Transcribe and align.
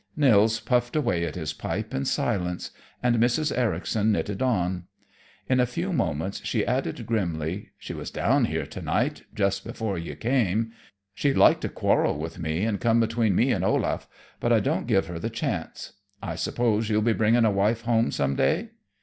Nils 0.15 0.59
puffed 0.59 0.95
away 0.95 1.25
at 1.25 1.35
his 1.35 1.53
pipe 1.53 1.93
in 1.93 2.05
silence, 2.05 2.71
and 3.03 3.17
Mrs. 3.17 3.55
Ericson 3.55 4.11
knitted 4.11 4.41
on. 4.41 4.85
In 5.47 5.59
a 5.59 5.67
few 5.67 5.93
moments 5.93 6.43
she 6.43 6.65
added 6.65 7.05
grimly: 7.05 7.69
"She 7.77 7.93
was 7.93 8.09
down 8.09 8.45
here 8.45 8.65
to 8.65 8.81
night, 8.81 9.21
just 9.35 9.63
before 9.63 9.99
you 9.99 10.15
came. 10.15 10.71
She'd 11.13 11.37
like 11.37 11.59
to 11.61 11.69
quarrel 11.69 12.17
with 12.17 12.39
me 12.39 12.63
and 12.65 12.81
come 12.81 12.99
between 12.99 13.35
me 13.35 13.51
and 13.51 13.63
Olaf, 13.63 14.07
but 14.39 14.51
I 14.51 14.59
don't 14.59 14.87
give 14.87 15.05
her 15.05 15.19
the 15.19 15.29
chance. 15.29 15.93
I 16.19 16.33
suppose 16.33 16.89
you'll 16.89 17.03
be 17.03 17.13
bringing 17.13 17.45
a 17.45 17.51
wife 17.51 17.81
home 17.83 18.09
some 18.09 18.35
day." 18.35 18.69